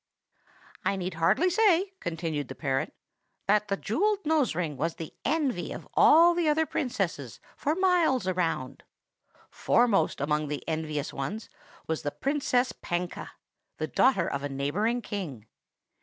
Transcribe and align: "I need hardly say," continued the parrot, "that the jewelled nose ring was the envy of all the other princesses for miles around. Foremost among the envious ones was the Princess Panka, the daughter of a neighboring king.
"I 0.83 0.95
need 0.95 1.13
hardly 1.13 1.51
say," 1.51 1.93
continued 1.99 2.47
the 2.47 2.55
parrot, 2.55 2.91
"that 3.45 3.67
the 3.67 3.77
jewelled 3.77 4.25
nose 4.25 4.55
ring 4.55 4.75
was 4.75 4.95
the 4.95 5.13
envy 5.23 5.71
of 5.71 5.87
all 5.93 6.33
the 6.33 6.49
other 6.49 6.65
princesses 6.65 7.39
for 7.55 7.75
miles 7.75 8.25
around. 8.27 8.81
Foremost 9.51 10.19
among 10.19 10.47
the 10.47 10.67
envious 10.67 11.13
ones 11.13 11.49
was 11.85 12.01
the 12.01 12.09
Princess 12.09 12.71
Panka, 12.73 13.29
the 13.77 13.85
daughter 13.85 14.27
of 14.27 14.41
a 14.41 14.49
neighboring 14.49 15.03
king. 15.03 15.45